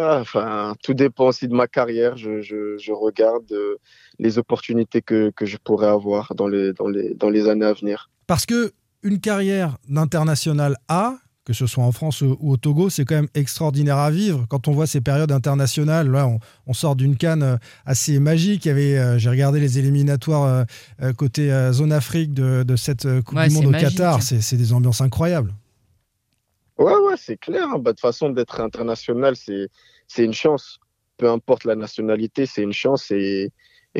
Enfin, 0.00 0.74
tout 0.82 0.94
dépend 0.94 1.28
aussi 1.28 1.48
de 1.48 1.54
ma 1.54 1.66
carrière. 1.66 2.16
Je, 2.16 2.92
regarde 2.92 3.50
euh, 3.52 3.76
les 4.18 4.38
opportunités 4.38 5.02
que, 5.02 5.32
je 5.40 5.56
pourrais 5.56 5.88
avoir 5.88 6.34
dans 6.34 6.48
les, 6.48 6.72
dans, 6.72 6.88
les, 6.88 7.14
dans 7.14 7.30
les 7.30 7.48
années 7.48 7.66
à 7.66 7.72
venir. 7.72 8.10
Parce 8.26 8.46
que 8.46 8.72
une 9.02 9.20
carrière 9.20 9.78
d'international 9.88 10.76
A, 10.88 11.14
que 11.44 11.52
ce 11.52 11.66
soit 11.66 11.82
en 11.82 11.90
France 11.90 12.20
ou 12.20 12.36
au 12.40 12.56
Togo, 12.56 12.90
c'est 12.90 13.04
quand 13.04 13.14
même 13.14 13.28
extraordinaire 13.34 13.96
à 13.96 14.10
vivre. 14.10 14.44
Quand 14.48 14.68
on 14.68 14.72
voit 14.72 14.86
ces 14.86 15.00
périodes 15.00 15.32
internationales, 15.32 16.08
là, 16.08 16.28
on, 16.66 16.72
sort 16.72 16.96
d'une 16.96 17.16
canne 17.16 17.42
euh, 17.42 17.56
assez 17.86 18.20
magique. 18.20 18.66
Euh, 18.66 19.18
j'ai 19.18 19.30
regardé 19.30 19.58
les 19.58 19.78
éliminatoires 19.78 20.66
côté 21.16 21.50
zone 21.72 21.92
Afrique 21.92 22.34
de, 22.34 22.76
cette 22.76 23.08
Coupe 23.22 23.40
du 23.40 23.54
Monde 23.54 23.66
au 23.66 23.72
Qatar. 23.72 24.22
C'est 24.22 24.56
des 24.56 24.72
ambiances 24.72 25.00
incroyables. 25.00 25.54
Ouais, 26.80 26.96
ouais, 26.96 27.16
c'est 27.18 27.36
clair. 27.36 27.68
Hein. 27.68 27.78
Bah, 27.78 27.92
de 27.92 28.00
façon, 28.00 28.30
d'être 28.30 28.58
international, 28.60 29.36
c'est 29.36 29.68
une 30.24 30.32
chance. 30.32 30.80
Peu 31.18 31.28
importe 31.28 31.64
la 31.64 31.76
nationalité, 31.76 32.46
c'est 32.46 32.62
une 32.62 32.72
chance. 32.72 33.10
Et, 33.10 33.52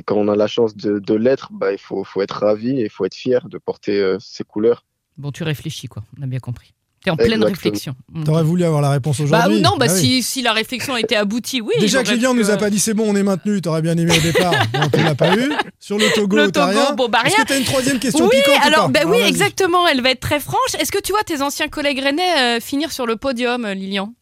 quand 0.06 0.16
on 0.16 0.28
a 0.28 0.36
la 0.36 0.46
chance 0.46 0.74
de, 0.74 1.14
l'être, 1.14 1.52
bah, 1.52 1.72
il 1.72 1.78
faut, 1.78 2.04
être 2.22 2.40
ravi 2.40 2.80
et 2.80 2.84
il 2.84 2.90
faut 2.90 3.04
être 3.04 3.14
fier 3.14 3.48
de 3.48 3.58
porter 3.58 4.00
euh, 4.00 4.18
ses 4.18 4.44
couleurs. 4.44 4.86
Bon, 5.18 5.30
tu 5.30 5.42
réfléchis, 5.42 5.88
quoi. 5.88 6.02
On 6.18 6.22
a 6.22 6.26
bien 6.26 6.38
compris. 6.38 6.72
Tu 7.02 7.08
es 7.08 7.12
en 7.12 7.16
pleine 7.16 7.42
réflexion. 7.42 7.94
Mm. 8.12 8.24
T'aurais 8.24 8.42
voulu 8.42 8.62
avoir 8.62 8.82
la 8.82 8.90
réponse 8.90 9.20
aujourd'hui 9.20 9.62
bah, 9.62 9.70
Non, 9.70 9.78
bah, 9.78 9.86
ah 9.88 9.94
si, 9.94 10.22
si, 10.22 10.42
la 10.42 10.52
réflexion 10.52 10.98
était 10.98 11.16
aboutie, 11.16 11.62
oui. 11.62 11.72
Déjà 11.80 12.02
que 12.02 12.10
Lilian 12.10 12.34
nous 12.34 12.50
a 12.50 12.58
pas 12.58 12.68
dit 12.68 12.78
c'est 12.78 12.92
bon, 12.92 13.04
on 13.08 13.16
est 13.16 13.22
maintenu, 13.22 13.62
t'aurais 13.62 13.80
bien 13.80 13.96
aimé 13.96 14.12
au 14.14 14.20
départ. 14.20 14.52
non, 14.74 14.88
tu 14.92 15.02
l'as 15.02 15.14
pas 15.14 15.34
eu. 15.34 15.50
Sur 15.78 15.96
le 15.96 16.14
Togo, 16.14 16.36
le 16.36 16.52
Togo 16.52 16.66
rien. 16.66 16.92
Bon, 16.92 17.08
bah, 17.08 17.20
Est-ce 17.24 17.36
que 17.36 17.46
t'as 17.46 17.58
une 17.58 17.64
troisième 17.64 17.98
question 17.98 18.26
Oui, 18.26 18.36
piquante 18.36 18.62
alors, 18.62 18.90
bah, 18.90 19.00
oui, 19.06 19.18
exactement. 19.20 19.86
Elle 19.88 20.02
va 20.02 20.10
être 20.10 20.20
très 20.20 20.40
franche. 20.40 20.74
Est-ce 20.78 20.92
que 20.92 21.00
tu 21.00 21.12
vois 21.12 21.22
tes 21.22 21.40
anciens 21.40 21.68
collègues 21.68 22.00
rennais 22.00 22.58
euh, 22.58 22.60
finir 22.60 22.92
sur 22.92 23.06
le 23.06 23.16
podium, 23.16 23.64
euh, 23.64 23.72
Lilian? 23.72 24.12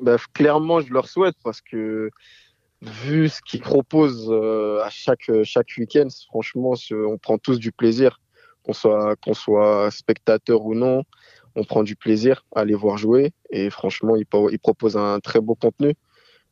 Bah, 0.00 0.16
Clairement, 0.34 0.80
je 0.80 0.92
leur 0.92 1.08
souhaite 1.08 1.36
parce 1.44 1.60
que 1.60 2.10
vu 2.80 3.28
ce 3.28 3.40
qu'ils 3.40 3.60
proposent 3.60 4.28
euh, 4.30 4.82
à 4.82 4.90
chaque, 4.90 5.30
chaque 5.44 5.68
week-end, 5.78 6.08
franchement, 6.26 6.74
on 6.90 7.18
prend 7.18 7.38
tous 7.38 7.60
du 7.60 7.70
plaisir, 7.70 8.18
qu'on 8.64 8.72
soit, 8.72 9.14
qu'on 9.22 9.34
soit 9.34 9.92
spectateur 9.92 10.64
ou 10.64 10.74
non 10.74 11.04
on 11.54 11.64
prend 11.64 11.82
du 11.82 11.96
plaisir 11.96 12.44
à 12.54 12.64
les 12.64 12.74
voir 12.74 12.98
jouer 12.98 13.32
et 13.50 13.70
franchement, 13.70 14.16
ils, 14.16 14.26
ils 14.50 14.58
proposent 14.58 14.96
un 14.96 15.20
très 15.20 15.40
beau 15.40 15.54
contenu. 15.54 15.94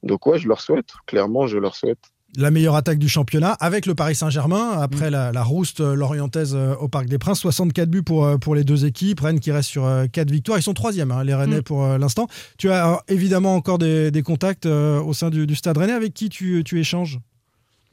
Donc 0.02 0.26
ouais, 0.26 0.38
je 0.38 0.49
leur 0.49 0.61
souhaite, 0.61 0.93
clairement, 1.06 1.47
je 1.47 1.58
leur 1.58 1.75
souhaite 1.75 2.11
la 2.37 2.50
meilleure 2.50 2.76
attaque 2.76 2.99
du 2.99 3.08
championnat 3.08 3.52
avec 3.61 3.87
le 3.87 3.94
Paris 3.94 4.14
Saint-Germain 4.14 4.79
après 4.81 5.08
mm. 5.08 5.12
la, 5.12 5.32
la, 5.32 5.43
rouste 5.43 5.81
lorientaise 5.81 6.55
euh, 6.55 6.75
au 6.76 6.88
Parc 6.88 7.06
des 7.06 7.19
Princes. 7.19 7.41
64 7.41 7.88
buts 7.88 8.02
pour, 8.02 8.25
euh, 8.25 8.38
pour 8.38 8.55
les 8.55 8.64
deux 8.64 8.85
équipes. 8.87 9.20
Rennes 9.20 9.41
qui 9.41 9.52
reste 9.52 9.69
sur 9.69 9.82
4 10.12 10.29
euh, 10.29 10.32
victoires. 10.32 10.58
Ils 10.58 10.62
sont 10.62 10.75
troisième, 10.75 11.11
hein, 11.11 11.25
les 11.25 11.35
Rennais 11.35 11.61
mm. 11.61 11.64
pour 11.64 11.87
l'instant. 11.87 12.29
Tu 12.58 12.70
as 12.70 13.03
évidemment 13.08 13.55
encore 13.55 13.79
des, 13.79 14.23
contacts 14.25 14.67
au 14.67 15.12
sein 15.12 15.31
du, 15.31 15.55
Stade 15.55 15.79
Rennais. 15.79 15.93
Avec 15.93 16.14
qui 16.14 16.29
tu, 16.29 16.62
tu 16.64 16.79
échanges? 16.79 17.19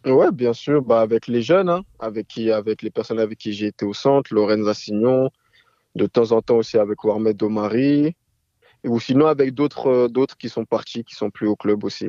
Ouais, 0.05 0.31
bien 0.31 0.53
sûr. 0.53 0.81
Bah, 0.81 1.01
avec 1.01 1.27
les 1.27 1.41
jeunes, 1.41 1.69
hein. 1.69 1.81
avec, 1.99 2.27
qui, 2.27 2.51
avec 2.51 2.81
les 2.81 2.89
personnes 2.89 3.19
avec 3.19 3.37
qui 3.37 3.53
j'ai 3.53 3.67
été 3.67 3.85
au 3.85 3.93
centre. 3.93 4.33
Lorenz 4.33 4.67
Assignon, 4.67 5.29
de 5.97 6.05
temps 6.05 6.31
en 6.31 6.41
temps 6.41 6.57
aussi 6.57 6.77
avec 6.77 7.03
Warmed 7.03 7.41
Omari, 7.41 8.15
ou 8.85 8.99
sinon 8.99 9.27
avec 9.27 9.53
d'autres 9.53 9.87
euh, 9.87 10.07
d'autres 10.07 10.37
qui 10.37 10.49
sont 10.49 10.65
partis, 10.65 11.03
qui 11.03 11.15
sont 11.15 11.29
plus 11.29 11.47
au 11.47 11.55
club 11.55 11.83
aussi. 11.83 12.07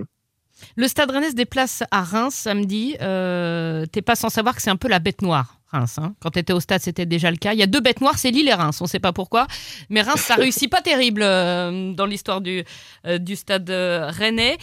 Le 0.77 0.89
Stade 0.89 1.11
Rennais 1.11 1.31
se 1.31 1.35
déplace 1.35 1.83
à 1.91 2.03
Reims 2.03 2.35
samedi. 2.35 2.97
Euh, 3.01 3.87
T'es 3.87 4.03
pas 4.03 4.17
sans 4.17 4.29
savoir 4.29 4.55
que 4.57 4.63
c'est 4.63 4.71
un 4.71 4.77
peu 4.77 4.89
la 4.89 4.99
bête 4.99 5.23
noire. 5.23 5.55
Reims. 5.71 5.99
Hein. 5.99 6.15
Quand 6.21 6.31
tu 6.31 6.39
étais 6.39 6.55
au 6.55 6.61
stade, 6.61 6.81
c'était 6.81 7.05
déjà 7.05 7.31
le 7.31 7.37
cas. 7.37 7.53
Il 7.53 7.59
y 7.59 7.63
a 7.63 7.67
deux 7.67 7.81
bêtes 7.81 8.01
noires, 8.01 8.17
c'est 8.17 8.31
Lille 8.31 8.49
et 8.49 8.55
Reims. 8.55 8.81
On 8.81 8.85
ne 8.85 8.89
sait 8.89 9.01
pas 9.01 9.13
pourquoi. 9.13 9.47
Mais 9.91 10.01
Reims, 10.01 10.21
ça 10.21 10.35
réussit 10.35 10.71
pas 10.71 10.81
terrible 10.81 11.21
euh, 11.23 11.93
dans 11.93 12.07
l'histoire 12.07 12.41
du, 12.41 12.65
euh, 13.07 13.19
du 13.19 13.37
stade 13.37 13.69
rennais 13.69 14.57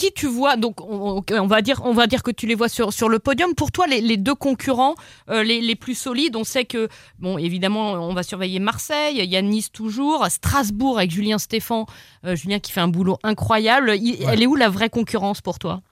qui 0.00 0.12
tu 0.12 0.26
vois 0.26 0.56
donc 0.56 0.80
on, 0.80 1.46
va 1.46 1.60
dire 1.60 1.82
on 1.84 1.92
va 1.92 2.06
dire 2.06 2.22
que 2.22 2.30
tu 2.30 2.46
les 2.46 2.54
vois 2.54 2.70
sur, 2.70 2.92
sur 2.92 3.10
le 3.10 3.18
podium. 3.18 3.54
Pour 3.54 3.70
toi 3.70 3.86
les, 3.86 4.16
deux 4.16 4.34
concurrents 4.34 4.94
euh, 5.28 5.42
les, 5.42 5.74
plus 5.74 5.94
solides 5.94 6.36
on 6.36 6.44
sait 6.44 6.64
que 6.64 6.88
bon 7.18 7.36
évidemment 7.36 7.92
on 7.92 8.14
va 8.14 8.22
surveiller 8.22 8.60
Marseille 8.60 9.18
il 9.18 9.30
y 9.30 9.36
a 9.36 9.42
Nice 9.42 9.70
toujours 9.70 10.26
Strasbourg 10.28 10.96
avec 10.98 11.10
Julien 11.10 11.36
Stéphan 11.38 11.84
euh, 12.24 12.34
Julien 12.34 12.60
qui 12.60 12.72
fait 12.72 12.80
un 12.80 12.88
boulot 12.88 13.18
incroyable. 13.22 13.90
Elle 13.90 14.42
est 14.42 14.46
où 14.46 14.56
la 14.56 14.70
vraie 14.70 14.88
concurrence 14.88 15.42
pour 15.42 15.58
toi? 15.58 15.82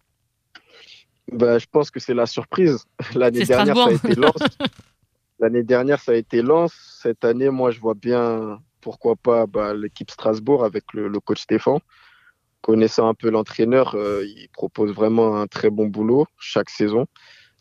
Bah, 1.31 1.59
je 1.59 1.67
pense 1.71 1.91
que 1.91 2.01
c'est 2.01 2.15
la 2.15 2.25
surprise. 2.25 2.87
L'année 3.15 3.45
dernière 3.45 3.77
ça 3.77 3.89
a 3.89 3.93
été 3.93 4.15
Lens. 4.15 4.43
L'année 5.39 5.63
dernière 5.63 6.01
ça 6.01 6.13
a 6.13 6.15
été 6.15 6.41
Lens. 6.41 6.73
Cette 7.03 7.27
année 7.27 7.51
moi 7.51 7.73
je 7.73 7.79
vois 7.79 7.95
bien 7.95 8.59
pourquoi 8.81 9.17
pas 9.17 9.47
bah, 9.47 9.75
l'équipe 9.75 10.11
Strasbourg 10.11 10.65
avec 10.65 10.95
le, 10.95 11.09
le 11.09 11.21
coach 11.21 11.43
Stéphane 11.43 11.81
connaissant 12.61 13.09
un 13.09 13.15
peu 13.15 13.31
l'entraîneur, 13.31 13.95
euh, 13.95 14.25
il 14.25 14.49
propose 14.51 14.93
vraiment 14.93 15.41
un 15.41 15.47
très 15.47 15.71
bon 15.71 15.87
boulot 15.87 16.27
chaque 16.39 16.71
saison. 16.71 17.07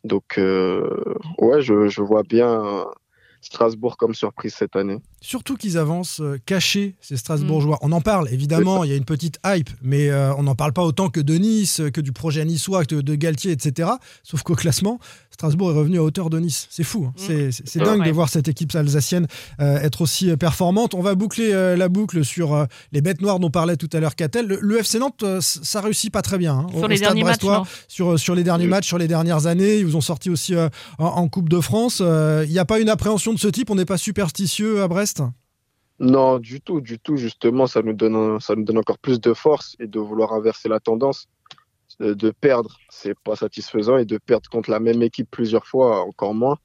Donc, 0.04 0.38
euh, 0.38 1.04
ouais, 1.40 1.62
je, 1.62 2.02
vois 2.02 2.24
bien 2.24 2.86
Strasbourg 3.42 3.98
comme 3.98 4.14
surprise 4.14 4.54
cette 4.54 4.76
année. 4.76 5.00
Surtout 5.22 5.56
qu'ils 5.56 5.78
avancent 5.78 6.22
euh, 6.22 6.38
cachés, 6.46 6.96
ces 7.02 7.18
Strasbourgeois. 7.18 7.78
Mm. 7.78 7.86
On 7.86 7.92
en 7.92 8.02
parle, 8.02 8.30
évidemment, 8.32 8.84
il 8.84 8.92
y 8.92 8.94
a 8.94 8.96
une 8.96 9.06
petite 9.06 9.40
hype, 9.46 9.70
mais 9.82 10.10
euh, 10.10 10.34
on 10.36 10.44
n'en 10.44 10.56
parle 10.56 10.74
pas 10.74 10.84
autant 10.84 11.10
que 11.10 11.20
de 11.20 11.36
Nice, 11.36 11.82
que 11.94 12.02
du 12.02 12.12
projet 12.12 12.46
niçois, 12.46 12.86
que 12.86 12.96
de, 12.96 13.16
Galtier, 13.16 13.52
etc. 13.52 13.90
Sauf 14.24 14.44
qu'au 14.44 14.56
classement, 14.56 15.00
Strasbourg 15.32 15.72
est 15.72 15.76
revenu 15.76 15.98
à 15.98 16.04
hauteur 16.04 16.30
de 16.30 16.40
Nice. 16.40 16.68
C'est 16.70 16.84
fou, 16.84 17.08
hein. 17.08 17.14
mm. 17.18 17.52
c'est 17.52 17.80
dingue 17.80 18.06
de 18.06 18.12
voir 18.12 18.30
cette 18.30 18.48
équipe 18.48 18.76
alsacienne 18.76 19.28
euh, 19.60 19.80
être 19.80 20.02
aussi 20.02 20.36
performante. 20.38 20.94
On 20.94 21.02
va 21.02 21.16
boucler 21.16 21.52
la 21.52 21.90
boucle 21.90 22.24
sur 22.24 22.68
les 22.92 23.02
bêtes 23.02 23.22
noires 23.22 23.40
dont 23.40 23.50
parlait 23.50 23.78
tout 23.78 23.90
à 23.94 24.00
l'heure 24.00 24.16
Catel. 24.16 24.46
Le, 24.46 24.78
FC 24.80 25.00
Nantes, 25.00 25.24
ça 25.42 25.82
réussit 25.82 26.12
pas 26.12 26.22
très 26.22 26.38
bien. 26.38 26.54
Hein, 26.54 26.68
sur 26.78 26.88
les 26.88 27.00
derniers 27.00 27.24
matchs, 27.24 27.42
sur, 27.88 28.20
sur 28.20 28.36
les 28.36 28.44
derniers 28.44 28.68
matchs, 28.68 28.88
sur 28.88 28.98
les 28.98 29.08
dernières 29.08 29.48
années, 29.48 29.78
ils 29.78 29.86
vous 29.86 29.96
ont 29.96 30.02
sorti 30.02 30.30
aussi 30.30 30.54
en, 31.00 31.28
Coupe 31.28 31.50
de 31.50 31.60
France. 31.60 32.02
Il 32.02 32.50
n'y 32.50 32.60
a 32.60 32.66
pas 32.66 32.80
une 32.80 32.90
appréhension 32.90 33.34
de 33.34 33.40
ce 33.40 33.48
type, 33.48 33.70
on 33.70 33.76
n'est 33.76 33.86
pas 33.86 33.98
superstitieux 33.98 34.82
à 34.82 34.88
Brest 34.88 35.07
non, 36.00 36.38
du 36.38 36.62
tout, 36.62 36.80
du 36.80 37.00
tout. 37.00 37.18
Justement, 37.18 37.66
ça 37.66 37.82
nous 37.82 37.94
donne, 37.94 38.40
ça 38.40 38.56
nous 38.56 38.64
donne 38.64 38.78
encore 38.78 39.00
plus 39.00 39.20
de 39.20 39.34
force 39.34 39.76
et 39.80 39.88
de 39.88 40.00
vouloir 40.00 40.34
inverser 40.34 40.70
la 40.70 40.80
tendance. 40.80 41.28
De 42.00 42.30
perdre, 42.30 42.78
c'est 42.90 43.18
pas 43.18 43.36
satisfaisant 43.36 43.98
et 43.98 44.06
de 44.06 44.20
perdre 44.20 44.48
contre 44.50 44.70
la 44.70 44.80
même 44.80 45.02
équipe 45.02 45.30
plusieurs 45.32 45.66
fois, 45.66 46.04
encore 46.06 46.36
moins. 46.36 46.58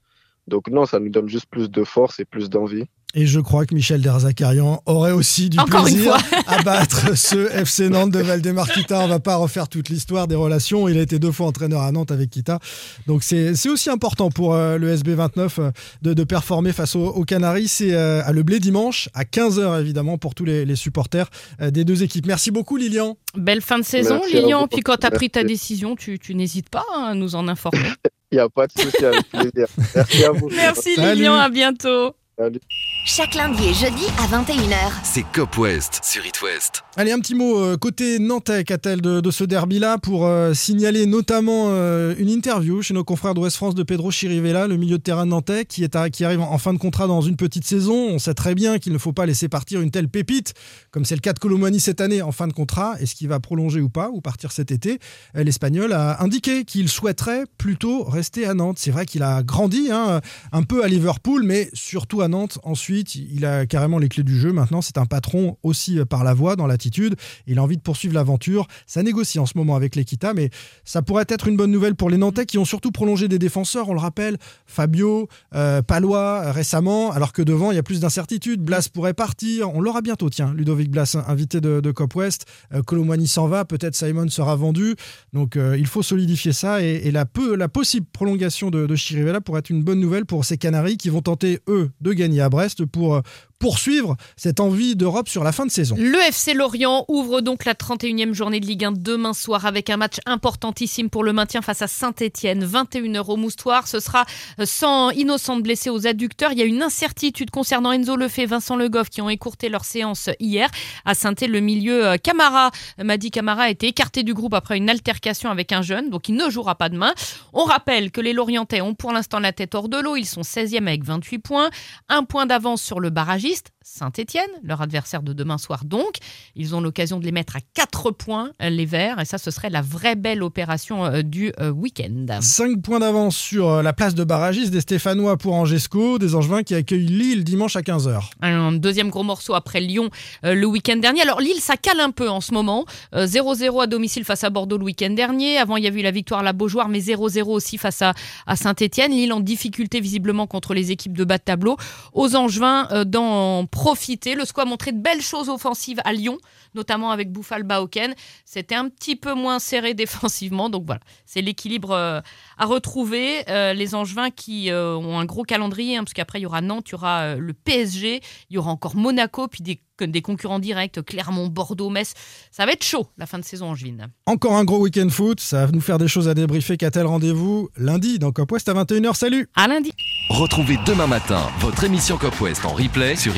Donc 0.47 0.67
non, 0.67 0.85
ça 0.85 0.99
nous 0.99 1.09
donne 1.09 1.27
juste 1.27 1.47
plus 1.47 1.71
de 1.71 1.83
force 1.83 2.19
et 2.19 2.25
plus 2.25 2.49
d'envie. 2.49 2.85
Et 3.15 3.27
je 3.27 3.39
crois 3.39 3.67
que 3.67 3.75
Michel 3.75 4.01
Derzakarian 4.01 4.81
aurait 4.87 5.11
aussi 5.11 5.49
du 5.49 5.57
plaisir 5.57 6.17
à 6.47 6.63
battre 6.63 7.15
ce 7.15 7.47
FC 7.51 7.87
Nantes 7.89 8.09
de 8.09 8.19
Valdemar 8.19 8.67
Kita. 8.67 9.01
On 9.01 9.07
va 9.07 9.19
pas 9.19 9.35
refaire 9.35 9.69
toute 9.69 9.89
l'histoire 9.89 10.27
des 10.27 10.33
relations. 10.33 10.87
Il 10.87 10.97
a 10.97 11.01
été 11.01 11.19
deux 11.19 11.31
fois 11.31 11.45
entraîneur 11.45 11.81
à 11.81 11.91
Nantes 11.91 12.11
avec 12.11 12.31
Kita. 12.31 12.57
Donc 13.05 13.21
c'est 13.21 13.69
aussi 13.69 13.91
important 13.91 14.31
pour 14.31 14.55
euh, 14.55 14.79
le 14.79 14.95
SB29 14.95 15.49
euh, 15.59 15.71
de, 16.01 16.23
performer 16.23 16.71
face 16.71 16.95
aux, 16.95 17.23
Canaries. 17.23 17.67
C'est 17.67 17.93
euh, 17.93 18.23
à 18.25 18.31
Le 18.31 18.41
Blé 18.41 18.59
dimanche, 18.59 19.09
à 19.13 19.25
15h 19.25 19.79
évidemment, 19.79 20.17
pour 20.17 20.33
tous 20.33 20.45
les, 20.45 20.75
supporters 20.75 21.29
des 21.61 21.83
deux 21.85 22.01
équipes. 22.01 22.25
Merci 22.25 22.49
beaucoup 22.49 22.77
Lilian. 22.77 23.15
Belle 23.35 23.61
fin 23.61 23.77
de 23.77 23.83
saison 23.83 24.21
Lilian. 24.25 24.67
Puis 24.67 24.81
quand 24.81 24.97
tu 24.97 25.05
as 25.05 25.11
pris 25.11 25.29
ta 25.29 25.43
décision, 25.43 25.95
tu, 25.95 26.19
n'hésites 26.33 26.69
pas 26.69 26.85
à 26.97 27.13
nous 27.13 27.35
en 27.35 27.47
informer. 27.47 27.79
Il 28.31 28.37
n'y 28.37 28.41
a 28.41 28.49
pas 28.49 28.65
de 28.65 28.71
souci, 28.71 29.05
avec 29.05 29.29
plaisir. 29.29 29.67
Merci 29.93 30.23
à 30.25 30.31
vous. 30.31 30.49
Merci 30.49 30.89
Lilian, 30.97 31.35
à 31.35 31.49
bientôt. 31.49 32.15
Salut. 32.35 32.59
Chaque 33.05 33.35
lundi 33.35 33.63
et 33.65 33.73
jeudi 33.73 34.05
à 34.17 34.25
21h. 34.25 34.91
C'est 35.03 35.23
Cop 35.33 35.57
West 35.57 35.99
sur 36.03 36.25
It 36.25 36.41
West. 36.41 36.83
Allez, 36.95 37.11
un 37.11 37.19
petit 37.19 37.35
mot 37.35 37.59
euh, 37.59 37.75
côté 37.75 38.17
Nantais, 38.17 38.63
qu'a-t-elle 38.63 39.01
de, 39.01 39.29
ce 39.29 39.43
derby-là 39.43 39.97
pour 39.97 40.25
euh, 40.25 40.53
signaler 40.53 41.05
notamment 41.05 41.67
euh, 41.69 42.15
une 42.17 42.29
interview 42.29 42.81
chez 42.81 42.93
nos 42.93 43.03
confrères 43.03 43.33
d'Ouest 43.33 43.57
France 43.57 43.75
de 43.75 43.83
Pedro 43.83 44.09
Chirivella, 44.09 44.67
le 44.67 44.77
milieu 44.77 44.97
de 44.97 45.03
terrain 45.03 45.25
de 45.25 45.31
Nantais, 45.31 45.65
qui, 45.65 45.83
est 45.83 46.09
qui 46.11 46.23
arrive 46.23 46.39
en, 46.41 46.57
fin 46.57 46.73
de 46.73 46.79
contrat 46.79 47.05
dans 47.05 47.21
une 47.21 47.35
petite 47.35 47.65
saison. 47.65 47.93
On 47.93 48.19
sait 48.19 48.33
très 48.33 48.55
bien 48.55 48.79
qu'il 48.79 48.93
ne 48.93 48.97
faut 48.97 49.13
pas 49.13 49.25
laisser 49.25 49.49
partir 49.49 49.81
une 49.81 49.91
telle 49.91 50.07
pépite, 50.07 50.53
comme 50.89 51.03
c'est 51.03 51.15
le 51.15 51.21
cas 51.21 51.33
de 51.33 51.39
Colomani 51.39 51.79
cette 51.79 51.99
année 51.99 52.21
en 52.21 52.31
fin 52.31 52.47
de 52.47 52.53
contrat. 52.53 52.95
Est-ce 52.99 53.15
qu'il 53.15 53.27
va 53.27 53.39
prolonger 53.39 53.81
ou 53.81 53.89
pas, 53.89 54.09
ou 54.09 54.21
partir 54.21 54.51
cet 54.51 54.71
été? 54.71 54.97
L'Espagnol 55.35 55.93
a 55.93 56.23
indiqué 56.23 56.63
qu'il 56.63 56.89
souhaiterait 56.89 57.43
plutôt 57.57 58.03
rester 58.05 58.47
à 58.47 58.53
Nantes. 58.53 58.77
C'est 58.79 58.91
vrai 58.91 59.05
qu'il 59.05 59.23
a 59.23 59.43
grandi 59.43 59.89
hein, 59.91 60.21
un 60.51 60.63
peu 60.63 60.83
à 60.83 60.87
Liverpool, 60.87 61.43
mais 61.43 61.69
surtout 61.73 62.21
à 62.21 62.22
Nantes 62.27 62.59
ensuite 62.63 63.15
il 63.15 63.45
a 63.45 63.65
carrément 63.65 63.99
les 63.99 64.09
clés 64.09 64.23
du 64.23 64.37
jeu. 64.37 64.51
Maintenant, 64.51 64.81
c'est 64.81 64.97
un 64.97 65.05
patron 65.05 65.57
aussi 65.63 65.99
euh, 65.99 66.05
par 66.05 66.23
la 66.23 66.33
voix, 66.33 66.55
dans 66.55 66.67
l'attitude. 66.67 67.15
Il 67.47 67.59
a 67.59 67.63
envie 67.63 67.77
de 67.77 67.81
poursuivre 67.81 68.13
l'aventure. 68.13 68.67
Ça 68.87 69.03
négocie 69.03 69.39
en 69.39 69.45
ce 69.45 69.57
moment 69.57 69.75
avec 69.75 69.95
l'Equita, 69.95 70.33
mais 70.33 70.49
ça 70.83 71.01
pourrait 71.01 71.25
être 71.27 71.47
une 71.47 71.57
bonne 71.57 71.71
nouvelle 71.71 71.95
pour 71.95 72.09
les 72.09 72.17
Nantais 72.17 72.45
qui 72.45 72.57
ont 72.57 72.65
surtout 72.65 72.91
prolongé 72.91 73.27
des 73.27 73.39
défenseurs. 73.39 73.89
On 73.89 73.93
le 73.93 73.99
rappelle, 73.99 74.37
Fabio, 74.65 75.27
euh, 75.55 75.81
Palois 75.81 76.43
euh, 76.45 76.51
récemment, 76.51 77.11
alors 77.11 77.33
que 77.33 77.41
devant, 77.41 77.71
il 77.71 77.75
y 77.75 77.79
a 77.79 77.83
plus 77.83 77.99
d'incertitudes. 77.99 78.61
Blas 78.61 78.89
pourrait 78.91 79.13
partir. 79.13 79.73
On 79.73 79.81
l'aura 79.81 80.01
bientôt, 80.01 80.29
tiens, 80.29 80.53
Ludovic 80.55 80.89
Blas, 80.89 81.17
invité 81.27 81.61
de, 81.61 81.91
Cop 81.91 82.15
West. 82.15 82.45
Euh, 82.73 82.81
s'en 83.25 83.47
va. 83.47 83.65
Peut-être 83.65 83.95
Simon 83.95 84.29
sera 84.29 84.55
vendu. 84.55 84.95
Donc, 85.33 85.55
il 85.55 85.87
faut 85.87 86.03
solidifier 86.03 86.53
ça. 86.53 86.81
Et, 86.81 87.11
la, 87.11 87.25
peu, 87.25 87.55
la 87.55 87.67
possible 87.67 88.05
prolongation 88.11 88.69
de, 88.69 88.85
de 88.85 88.95
Chirivella 88.95 89.41
pourrait 89.41 89.59
être 89.59 89.69
une 89.69 89.83
bonne 89.83 89.99
nouvelle 89.99 90.25
pour 90.25 90.45
ces 90.45 90.57
Canaries 90.57 90.97
qui 90.97 91.09
vont 91.09 91.21
tenter, 91.21 91.59
eux, 91.67 91.89
de 92.01 92.12
gagner 92.13 92.41
à 92.41 92.49
Brest 92.49 92.85
pour 92.85 93.15
euh, 93.15 93.21
poursuivre 93.59 94.15
cette 94.37 94.59
envie 94.59 94.95
d'Europe 94.95 95.29
sur 95.29 95.43
la 95.43 95.51
fin 95.51 95.65
de 95.65 95.71
saison. 95.71 95.95
Le 95.97 96.19
FC 96.27 96.53
Lorient 96.53 97.05
ouvre 97.07 97.41
donc 97.41 97.65
la 97.65 97.73
31e 97.73 98.33
journée 98.33 98.59
de 98.59 98.65
Ligue 98.65 98.85
1 98.85 98.93
demain 98.93 99.33
soir 99.33 99.65
avec 99.65 99.89
un 99.89 99.97
match 99.97 100.17
importantissime 100.25 101.09
pour 101.09 101.23
le 101.23 101.33
maintien 101.33 101.61
face 101.61 101.81
à 101.81 101.87
Saint-Etienne. 101.87 102.65
21h 102.65 103.25
au 103.29 103.35
Moustoir. 103.35 103.87
Ce 103.87 103.99
sera 103.99 104.25
sans 104.63 105.11
innocent 105.11 105.57
blessés 105.57 105.89
aux 105.89 106.07
adducteurs. 106.07 106.51
Il 106.51 106.59
y 106.59 106.61
a 106.61 106.65
une 106.65 106.81
incertitude 106.81 107.51
concernant 107.51 107.91
Enzo 107.91 108.15
Lefebvre, 108.15 108.51
Vincent 108.51 108.75
Le 108.75 108.89
Goff 108.89 109.09
qui 109.09 109.21
ont 109.21 109.29
écourté 109.29 109.69
leur 109.69 109.85
séance 109.85 110.29
hier. 110.39 110.69
À 111.05 111.15
saint 111.15 111.33
le 111.41 111.59
milieu 111.59 112.05
euh, 112.05 112.17
Camara, 112.17 112.71
Madi 113.03 113.31
Camara 113.31 113.63
a 113.63 113.69
été 113.69 113.87
écarté 113.87 114.23
du 114.23 114.33
groupe 114.33 114.53
après 114.53 114.77
une 114.77 114.89
altercation 114.89 115.49
avec 115.49 115.71
un 115.71 115.81
jeune, 115.81 116.09
donc 116.09 116.29
il 116.29 116.35
ne 116.35 116.49
jouera 116.49 116.75
pas 116.75 116.89
demain. 116.89 117.13
On 117.53 117.63
rappelle 117.63 118.11
que 118.11 118.21
les 118.21 118.33
Lorientais 118.33 118.81
ont 118.81 118.93
pour 118.93 119.11
l'instant 119.11 119.39
la 119.39 119.51
tête 119.51 119.75
hors 119.75 119.89
de 119.89 119.97
l'eau. 119.97 120.15
Ils 120.15 120.25
sont 120.25 120.41
16e 120.41 120.87
avec 120.87 121.03
28 121.03 121.39
points. 121.39 121.69
Un 122.09 122.23
point 122.23 122.45
d'avance 122.45 122.81
sur 122.81 122.99
le 122.99 123.09
barragiste 123.43 123.72
Saint-Étienne, 123.83 124.49
leur 124.63 124.81
adversaire 124.81 125.21
de 125.21 125.33
demain 125.33 125.57
soir 125.57 125.83
donc. 125.85 126.17
Ils 126.55 126.75
ont 126.75 126.81
l'occasion 126.81 127.19
de 127.19 127.25
les 127.25 127.31
mettre 127.31 127.57
à 127.57 127.59
4 127.73 128.11
points, 128.11 128.51
les 128.59 128.85
Verts, 128.85 129.19
et 129.19 129.25
ça, 129.25 129.37
ce 129.37 129.51
serait 129.51 129.69
la 129.69 129.81
vraie 129.81 130.15
belle 130.15 130.41
opération 130.41 131.05
euh, 131.05 131.21
du 131.21 131.51
euh, 131.59 131.69
week-end. 131.69 132.39
5 132.39 132.81
points 132.81 132.99
d'avance 132.99 133.35
sur 133.35 133.69
euh, 133.69 133.81
la 133.81 133.93
place 133.93 134.15
de 134.15 134.23
barragiste 134.23 134.71
des 134.71 134.81
Stéphanois 134.81 135.37
pour 135.37 135.53
Angesco, 135.53 136.17
des 136.17 136.35
Angevins 136.35 136.63
qui 136.63 136.75
accueillent 136.75 137.05
Lille 137.05 137.43
dimanche 137.43 137.75
à 137.75 137.81
15h. 137.81 138.21
Un 138.41 138.71
deuxième 138.71 139.09
gros 139.09 139.23
morceau 139.23 139.53
après 139.53 139.81
Lyon 139.81 140.09
le 140.43 140.65
week-end 140.65 140.97
dernier. 140.97 141.21
Alors 141.21 141.41
Lille, 141.41 141.59
ça 141.59 141.77
cale 141.77 141.99
un 141.99 142.11
peu 142.11 142.29
en 142.29 142.41
ce 142.41 142.53
moment. 142.53 142.85
0-0 143.13 143.83
à 143.83 143.87
domicile 143.87 144.23
face 144.23 144.43
à 144.43 144.49
Bordeaux 144.49 144.77
le 144.77 144.85
week-end 144.85 145.09
dernier. 145.09 145.57
Avant, 145.57 145.77
il 145.77 145.83
y 145.83 145.87
a 145.87 145.89
eu 145.89 146.01
la 146.01 146.11
victoire 146.11 146.41
à 146.41 146.43
la 146.43 146.53
Beaujoire, 146.53 146.89
mais 146.89 146.99
0-0 146.99 147.43
aussi 147.43 147.77
face 147.77 148.01
à, 148.01 148.13
à 148.47 148.55
Saint-Etienne. 148.55 149.11
Lille 149.11 149.33
en 149.33 149.39
difficulté 149.39 149.99
visiblement 149.99 150.47
contre 150.47 150.73
les 150.73 150.91
équipes 150.91 151.17
de 151.17 151.23
bas 151.23 151.37
de 151.37 151.43
tableau. 151.43 151.77
Aux 152.13 152.35
Angevins, 152.35 152.87
dans 153.05 153.65
profiter. 153.73 154.35
Le 154.35 154.45
SCO 154.45 154.61
a 154.61 154.65
montré 154.65 154.91
de 154.91 155.01
belles 155.01 155.21
choses 155.21 155.49
offensives 155.49 155.99
à 156.05 156.13
Lyon, 156.13 156.37
notamment 156.75 157.09
avec 157.09 157.31
Bouffal 157.31 157.63
Baoken. 157.63 158.13
C'était 158.45 158.75
un 158.75 158.87
petit 158.87 159.15
peu 159.15 159.33
moins 159.33 159.57
serré 159.57 159.93
défensivement. 160.03 160.69
Donc 160.69 160.85
voilà, 160.85 161.01
c'est 161.25 161.41
l'équilibre 161.41 161.91
euh, 161.91 162.21
à 162.57 162.65
retrouver. 162.65 163.49
Euh, 163.49 163.73
les 163.73 163.95
Angevins 163.95 164.29
qui 164.29 164.69
euh, 164.69 164.95
ont 164.95 165.17
un 165.17 165.25
gros 165.25 165.43
calendrier, 165.43 165.97
hein, 165.97 166.03
parce 166.03 166.13
qu'après 166.13 166.39
il 166.39 166.43
y 166.43 166.45
aura 166.45 166.61
Nantes, 166.61 166.85
il 166.89 166.91
y 166.91 166.95
aura 166.95 167.35
le 167.35 167.53
PSG, 167.53 168.21
il 168.49 168.53
y 168.53 168.57
aura 168.57 168.71
encore 168.71 168.95
Monaco, 168.95 169.47
puis 169.47 169.63
des 169.63 169.81
des 170.01 170.21
concurrents 170.21 170.59
directs, 170.59 171.03
Clermont, 171.05 171.47
Bordeaux, 171.47 171.89
Metz. 171.89 172.13
Ça 172.51 172.65
va 172.65 172.71
être 172.71 172.83
chaud 172.83 173.07
la 173.17 173.25
fin 173.25 173.39
de 173.39 173.43
saison 173.43 173.67
angevine. 173.67 174.07
Encore 174.25 174.53
un 174.53 174.63
gros 174.63 174.79
week-end 174.79 175.09
foot, 175.09 175.39
ça 175.39 175.65
va 175.65 175.71
nous 175.71 175.81
faire 175.81 175.97
des 175.97 176.07
choses 176.07 176.27
à 176.27 176.33
débriefer. 176.33 176.77
Qu'a-t-elle 176.77 177.05
rendez-vous 177.05 177.69
lundi 177.77 178.19
dans 178.19 178.31
Cop 178.31 178.51
West 178.51 178.69
à 178.69 178.73
21h 178.73 179.15
Salut 179.15 179.49
À 179.55 179.67
lundi 179.67 179.91
Retrouvez 180.29 180.77
demain 180.85 181.07
matin 181.07 181.49
votre 181.59 181.83
émission 181.83 182.17
Cop 182.17 182.39
West 182.41 182.65
en 182.65 182.73
replay 182.73 183.15
sur 183.15 183.33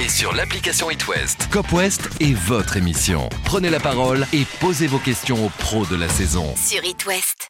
et 0.00 0.08
sur 0.08 0.32
l'application 0.34 0.90
itwest. 0.90 1.48
Cop 1.50 1.72
West 1.72 2.08
est 2.20 2.34
votre 2.34 2.76
émission. 2.76 3.28
Prenez 3.44 3.70
la 3.70 3.78
parole 3.78 4.26
et 4.32 4.44
posez 4.60 4.86
vos 4.86 4.98
questions 4.98 5.46
aux 5.46 5.50
pros 5.50 5.86
de 5.86 5.96
la 5.96 6.08
saison. 6.08 6.54
Sur 6.56 6.84
itwest. 6.84 7.38